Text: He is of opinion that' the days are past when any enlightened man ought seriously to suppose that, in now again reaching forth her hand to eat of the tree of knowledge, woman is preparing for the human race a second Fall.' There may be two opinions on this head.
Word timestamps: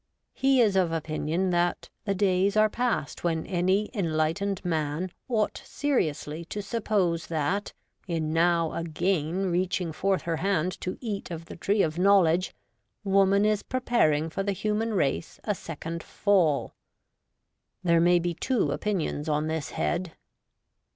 He 0.33 0.59
is 0.61 0.75
of 0.75 0.91
opinion 0.91 1.51
that' 1.51 1.91
the 2.05 2.15
days 2.15 2.57
are 2.57 2.71
past 2.71 3.23
when 3.23 3.45
any 3.45 3.91
enlightened 3.93 4.65
man 4.65 5.11
ought 5.29 5.61
seriously 5.63 6.43
to 6.45 6.63
suppose 6.63 7.27
that, 7.27 7.73
in 8.07 8.33
now 8.33 8.73
again 8.73 9.51
reaching 9.51 9.91
forth 9.93 10.23
her 10.23 10.37
hand 10.37 10.81
to 10.81 10.97
eat 11.01 11.29
of 11.29 11.45
the 11.45 11.55
tree 11.55 11.83
of 11.83 11.99
knowledge, 11.99 12.51
woman 13.03 13.45
is 13.45 13.61
preparing 13.61 14.27
for 14.31 14.41
the 14.41 14.53
human 14.53 14.95
race 14.95 15.39
a 15.43 15.53
second 15.53 16.01
Fall.' 16.01 16.73
There 17.83 18.01
may 18.01 18.17
be 18.17 18.33
two 18.33 18.71
opinions 18.71 19.29
on 19.29 19.45
this 19.45 19.69
head. 19.69 20.13